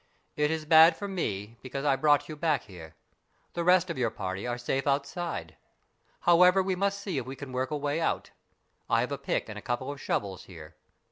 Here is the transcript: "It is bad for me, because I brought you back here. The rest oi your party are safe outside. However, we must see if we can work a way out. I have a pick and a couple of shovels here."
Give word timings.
"It 0.35 0.49
is 0.49 0.65
bad 0.65 0.97
for 0.97 1.07
me, 1.07 1.59
because 1.61 1.85
I 1.85 1.95
brought 1.95 2.27
you 2.27 2.35
back 2.35 2.63
here. 2.63 2.95
The 3.53 3.63
rest 3.63 3.91
oi 3.91 3.93
your 3.93 4.09
party 4.09 4.47
are 4.47 4.57
safe 4.57 4.87
outside. 4.87 5.57
However, 6.21 6.63
we 6.63 6.75
must 6.75 6.99
see 6.99 7.19
if 7.19 7.27
we 7.27 7.35
can 7.35 7.51
work 7.51 7.69
a 7.69 7.77
way 7.77 8.01
out. 8.01 8.31
I 8.89 9.01
have 9.01 9.11
a 9.11 9.19
pick 9.19 9.47
and 9.47 9.59
a 9.59 9.61
couple 9.61 9.91
of 9.91 10.01
shovels 10.01 10.45
here." 10.45 10.75